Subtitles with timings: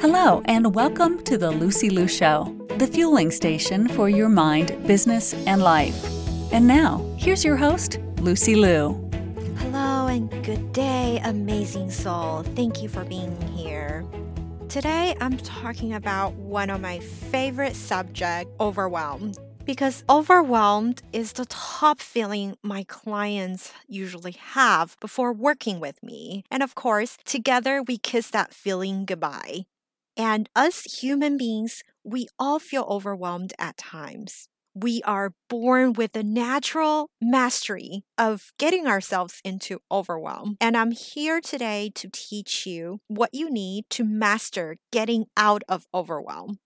[0.00, 5.34] Hello, and welcome to the Lucy Liu Show, the fueling station for your mind, business,
[5.46, 5.94] and life.
[6.54, 8.94] And now, here's your host, Lucy Liu.
[9.58, 12.44] Hello, and good day, amazing soul.
[12.56, 14.06] Thank you for being here.
[14.70, 19.36] Today, I'm talking about one of my favorite subjects overwhelmed
[19.66, 26.42] because overwhelmed is the top feeling my clients usually have before working with me.
[26.50, 29.66] And of course, together we kiss that feeling goodbye.
[30.16, 34.48] And us human beings, we all feel overwhelmed at times.
[34.74, 40.56] We are born with the natural mastery of getting ourselves into overwhelm.
[40.60, 45.86] And I'm here today to teach you what you need to master getting out of
[45.92, 46.58] overwhelm.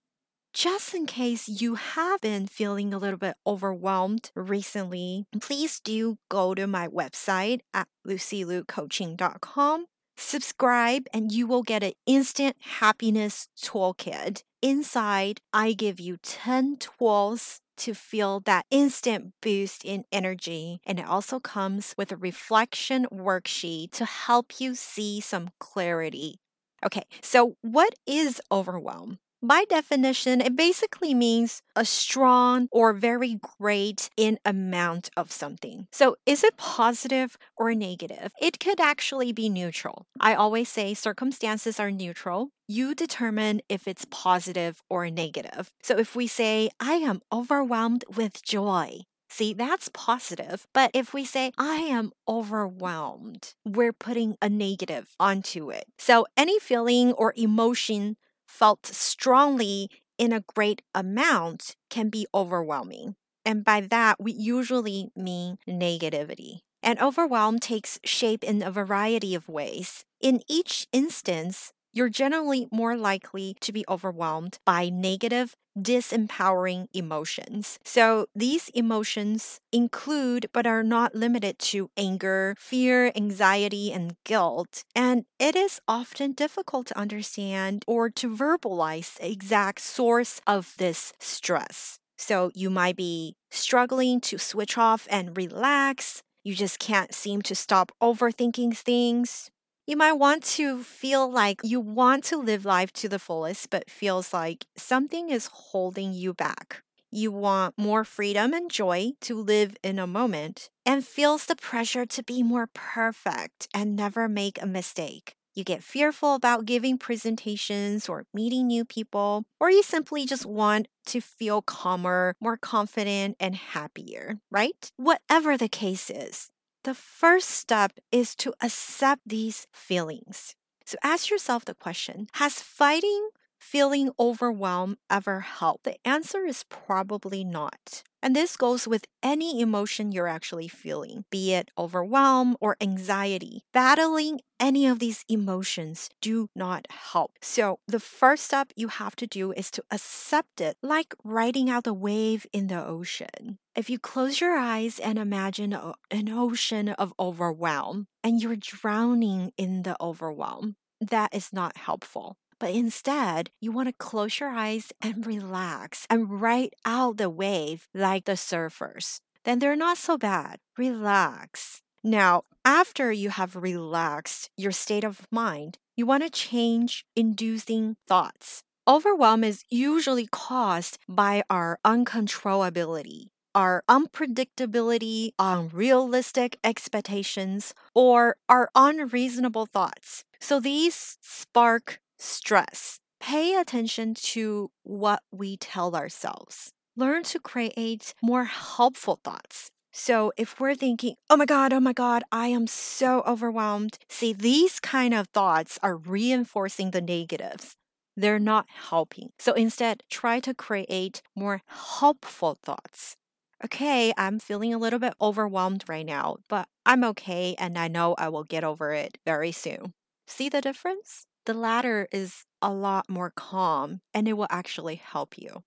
[0.52, 6.54] Just in case you have been feeling a little bit overwhelmed recently, please do go
[6.54, 14.42] to my website at lucyliucoaching.com Subscribe and you will get an instant happiness toolkit.
[14.62, 20.80] Inside, I give you 10 tools to feel that instant boost in energy.
[20.86, 26.36] And it also comes with a reflection worksheet to help you see some clarity.
[26.84, 29.18] Okay, so what is overwhelm?
[29.46, 35.86] By definition, it basically means a strong or very great in amount of something.
[35.92, 38.32] So, is it positive or negative?
[38.40, 40.06] It could actually be neutral.
[40.20, 42.50] I always say circumstances are neutral.
[42.66, 45.70] You determine if it's positive or negative.
[45.82, 49.00] So, if we say, I am overwhelmed with joy,
[49.30, 50.64] See, that's positive.
[50.72, 55.86] But if we say, I am overwhelmed, we're putting a negative onto it.
[55.98, 58.16] So any feeling or emotion
[58.54, 63.16] felt strongly in a great amount can be overwhelming.
[63.44, 66.60] And by that, we usually mean negativity.
[66.82, 70.04] And overwhelm takes shape in a variety of ways.
[70.20, 77.78] In each instance, you're generally more likely to be overwhelmed by negative, disempowering emotions.
[77.84, 84.84] So these emotions include, but are not limited to, anger, fear, anxiety, and guilt.
[84.94, 91.12] And it is often difficult to understand or to verbalize the exact source of this
[91.20, 91.98] stress.
[92.18, 96.22] So you might be struggling to switch off and relax.
[96.44, 99.50] You just can't seem to stop overthinking things.
[99.86, 103.90] You might want to feel like you want to live life to the fullest, but
[103.90, 106.82] feels like something is holding you back.
[107.10, 112.06] You want more freedom and joy to live in a moment and feels the pressure
[112.06, 115.34] to be more perfect and never make a mistake.
[115.54, 120.88] You get fearful about giving presentations or meeting new people, or you simply just want
[121.06, 124.90] to feel calmer, more confident, and happier, right?
[124.96, 126.50] Whatever the case is,
[126.84, 130.54] the first step is to accept these feelings.
[130.86, 133.30] So ask yourself the question Has fighting
[133.64, 135.82] feeling overwhelmed ever help?
[135.84, 138.02] The answer is probably not.
[138.22, 143.64] And this goes with any emotion you're actually feeling, be it overwhelm or anxiety.
[143.72, 147.32] Battling any of these emotions do not help.
[147.42, 151.86] So the first step you have to do is to accept it like riding out
[151.86, 153.58] a wave in the ocean.
[153.74, 155.76] If you close your eyes and imagine
[156.10, 162.36] an ocean of overwhelm and you're drowning in the overwhelm, that is not helpful.
[162.58, 167.88] But instead, you want to close your eyes and relax and ride out the wave
[167.94, 169.20] like the surfers.
[169.44, 170.58] Then they're not so bad.
[170.78, 171.82] Relax.
[172.02, 178.62] Now, after you have relaxed your state of mind, you want to change inducing thoughts.
[178.86, 190.24] Overwhelm is usually caused by our uncontrollability, our unpredictability, unrealistic expectations, or our unreasonable thoughts.
[190.40, 192.98] So these spark stress.
[193.20, 196.72] Pay attention to what we tell ourselves.
[196.96, 199.70] Learn to create more helpful thoughts.
[199.92, 204.32] So if we're thinking, oh my God, oh my God, I am so overwhelmed, see,
[204.32, 207.76] these kind of thoughts are reinforcing the negatives.
[208.16, 209.30] They're not helping.
[209.38, 213.16] So instead, try to create more helpful thoughts.
[213.64, 218.14] Okay, I'm feeling a little bit overwhelmed right now, but I'm okay and I know
[218.18, 219.94] I will get over it very soon.
[220.26, 221.24] See the difference?
[221.46, 225.62] The latter is a lot more calm and it will actually help you.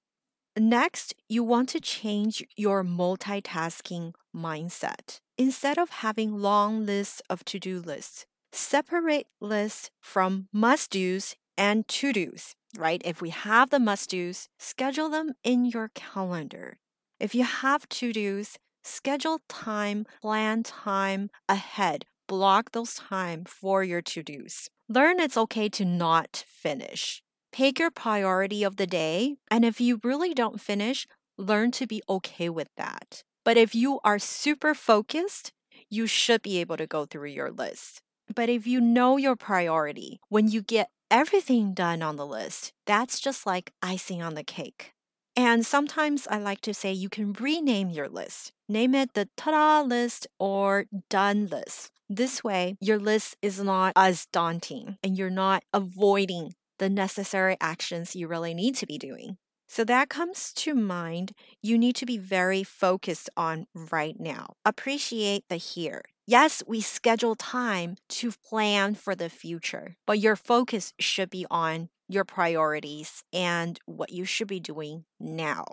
[0.58, 5.20] Next, you want to change your multitasking mindset.
[5.38, 11.88] Instead of having long lists of to do lists, separate lists from must do's and
[11.88, 13.02] to do's, right?
[13.06, 16.80] If we have the must do's, schedule them in your calendar.
[17.20, 24.02] If you have to do's, schedule time, plan time ahead, block those time for your
[24.02, 24.70] to do's.
[24.90, 27.22] Learn it's okay to not finish.
[27.52, 31.06] Pick your priority of the day, and if you really don't finish,
[31.38, 33.22] learn to be okay with that.
[33.44, 35.52] But if you are super focused,
[35.90, 38.02] you should be able to go through your list.
[38.34, 43.20] But if you know your priority, when you get everything done on the list, that's
[43.20, 44.94] just like icing on the cake.
[45.36, 48.54] And sometimes I like to say you can rename your list.
[48.70, 51.92] Name it the ta da list or done list.
[52.10, 58.16] This way, your list is not as daunting and you're not avoiding the necessary actions
[58.16, 59.38] you really need to be doing.
[59.68, 61.34] So that comes to mind.
[61.62, 64.54] You need to be very focused on right now.
[64.64, 66.04] Appreciate the here.
[66.26, 71.90] Yes, we schedule time to plan for the future, but your focus should be on
[72.08, 75.66] your priorities and what you should be doing now.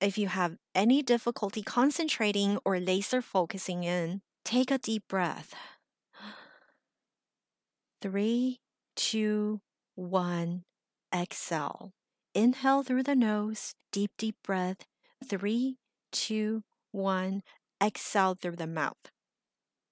[0.00, 5.54] If you have any difficulty concentrating or laser focusing in, take a deep breath.
[8.02, 8.58] Three,
[8.96, 9.60] two,
[9.94, 10.64] one,
[11.14, 11.92] exhale.
[12.34, 14.78] Inhale through the nose, deep, deep breath.
[15.24, 15.76] Three,
[16.10, 17.42] two, one,
[17.80, 19.12] exhale through the mouth.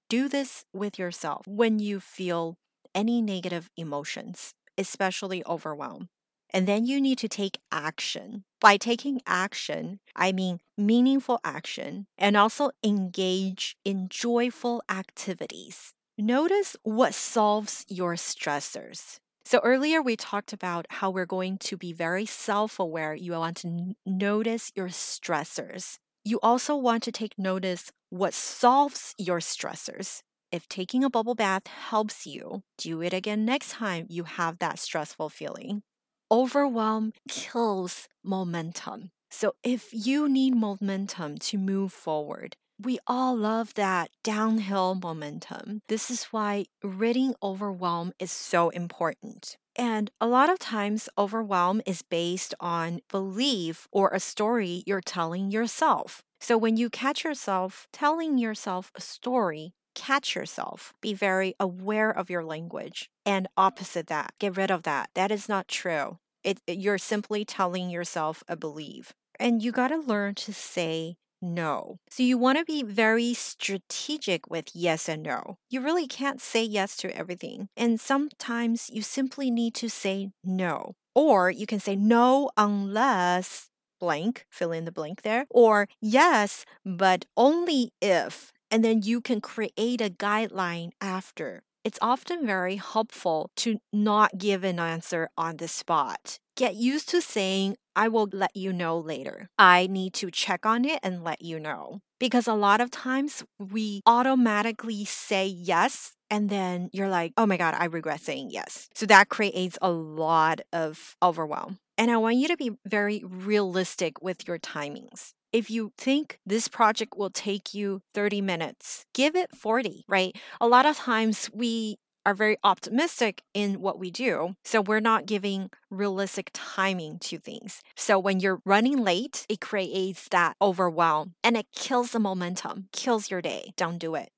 [0.09, 2.57] Do this with yourself when you feel
[2.97, 6.09] any negative emotions, especially overwhelm.
[6.53, 8.43] And then you need to take action.
[8.61, 15.95] By taking action, I mean meaningful action and also engage in joyful activities.
[16.21, 19.17] Notice what solves your stressors.
[19.43, 23.15] So, earlier we talked about how we're going to be very self aware.
[23.15, 25.97] You want to n- notice your stressors.
[26.23, 30.21] You also want to take notice what solves your stressors.
[30.53, 34.79] If taking a bubble bath helps you, do it again next time you have that
[34.79, 35.85] stressful feeling.
[36.31, 39.11] Overwhelm kills momentum.
[39.31, 45.82] So, if you need momentum to move forward, we all love that downhill momentum.
[45.88, 49.56] This is why ridding overwhelm is so important.
[49.77, 55.50] And a lot of times, overwhelm is based on belief or a story you're telling
[55.50, 56.23] yourself.
[56.41, 60.94] So when you catch yourself telling yourself a story, catch yourself.
[61.00, 63.11] Be very aware of your language.
[63.26, 65.11] And opposite that, get rid of that.
[65.15, 66.19] That is not true.
[66.43, 69.12] It, you're simply telling yourself a belief.
[69.38, 71.99] And you got to learn to say no.
[72.11, 75.57] So you want to be very strategic with yes and no.
[75.69, 77.69] You really can't say yes to everything.
[77.77, 80.95] And sometimes you simply need to say no.
[81.15, 87.27] Or you can say no unless blank, fill in the blank there, or yes, but
[87.37, 88.53] only if.
[88.71, 91.63] And then you can create a guideline after.
[91.85, 96.39] It's often very helpful to not give an answer on the spot.
[96.61, 99.49] Get used to saying, I will let you know later.
[99.59, 102.01] I need to check on it and let you know.
[102.19, 107.57] Because a lot of times we automatically say yes and then you're like, oh my
[107.57, 108.91] God, I regret saying yes.
[108.95, 111.79] So that creates a lot of overwhelm.
[111.97, 115.31] And I want you to be very realistic with your timings.
[115.55, 120.37] If you think this project will take you 30 minutes, give it 40, right?
[120.61, 121.97] A lot of times we
[122.31, 124.55] are very optimistic in what we do.
[124.65, 127.82] So we're not giving realistic timing to things.
[127.97, 133.31] So when you're running late, it creates that overwhelm and it kills the momentum, kills
[133.31, 133.73] your day.
[133.77, 134.31] Don't do it.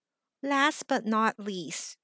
[0.43, 1.97] Last but not least,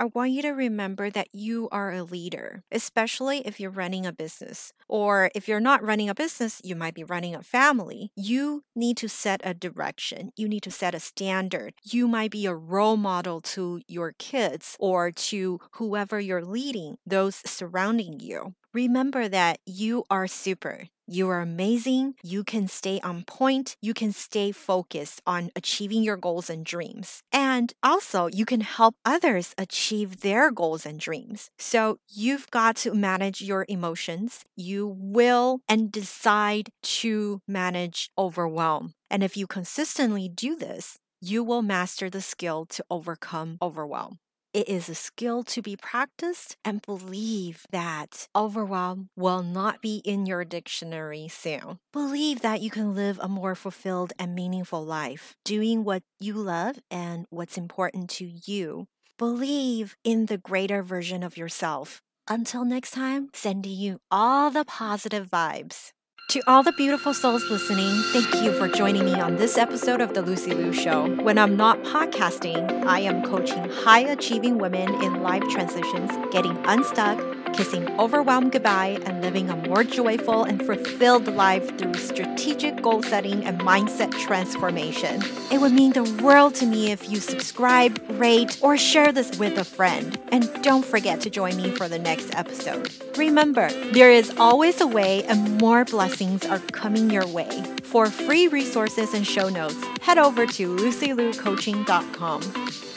[0.00, 4.14] I want you to remember that you are a leader, especially if you're running a
[4.14, 4.72] business.
[4.88, 8.10] Or if you're not running a business, you might be running a family.
[8.16, 11.74] You need to set a direction, you need to set a standard.
[11.84, 17.42] You might be a role model to your kids or to whoever you're leading, those
[17.44, 18.54] surrounding you.
[18.72, 20.84] Remember that you are super.
[21.12, 22.14] You are amazing.
[22.22, 23.74] You can stay on point.
[23.82, 27.20] You can stay focused on achieving your goals and dreams.
[27.32, 31.50] And also, you can help others achieve their goals and dreams.
[31.58, 34.44] So, you've got to manage your emotions.
[34.54, 38.92] You will and decide to manage overwhelm.
[39.10, 44.20] And if you consistently do this, you will master the skill to overcome overwhelm.
[44.52, 50.26] It is a skill to be practiced and believe that overwhelm will not be in
[50.26, 51.78] your dictionary soon.
[51.92, 56.80] Believe that you can live a more fulfilled and meaningful life, doing what you love
[56.90, 58.86] and what's important to you.
[59.18, 62.02] Believe in the greater version of yourself.
[62.26, 65.92] Until next time, sending you all the positive vibes.
[66.30, 70.14] To all the beautiful souls listening, thank you for joining me on this episode of
[70.14, 71.08] The Lucy Liu Show.
[71.24, 77.18] When I'm not podcasting, I am coaching high achieving women in life transitions, getting unstuck,
[77.52, 83.44] kissing overwhelmed goodbye and living a more joyful and fulfilled life through strategic goal setting
[83.44, 85.20] and mindset transformation.
[85.50, 89.58] It would mean the world to me if you subscribe, rate, or share this with
[89.58, 90.16] a friend.
[90.30, 92.92] And don't forget to join me for the next episode.
[93.16, 97.48] Remember, there is always a way, and more blessings are coming your way.
[97.82, 102.89] For free resources and show notes, head over to lucyliucoaching.com.